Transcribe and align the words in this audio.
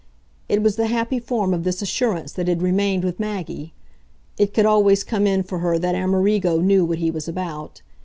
It 0.49 0.63
was 0.63 0.77
the 0.77 0.87
happy 0.87 1.19
form 1.19 1.53
of 1.53 1.63
this 1.63 1.83
assurance 1.83 2.31
that 2.31 2.47
had 2.47 2.63
remained 2.63 3.03
with 3.03 3.19
Maggie; 3.19 3.71
it 4.35 4.51
could 4.51 4.65
always 4.65 5.03
come 5.03 5.27
in 5.27 5.43
for 5.43 5.59
her 5.59 5.77
that 5.77 5.93
Amerigo 5.93 6.59
knew 6.59 6.83
what 6.83 6.97
he 6.97 7.11
was 7.11 7.27
about. 7.27 7.83